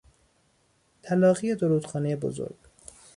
تلاقی 1.03 1.55
دو 1.55 1.67
رودخانهی 1.67 2.15
بزرگ 2.15 2.55